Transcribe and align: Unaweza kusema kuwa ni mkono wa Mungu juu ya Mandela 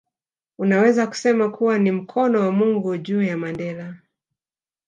Unaweza 0.59 1.07
kusema 1.07 1.49
kuwa 1.49 1.79
ni 1.79 1.91
mkono 1.91 2.39
wa 2.39 2.51
Mungu 2.51 2.97
juu 2.97 3.21
ya 3.21 3.37
Mandela 3.37 3.95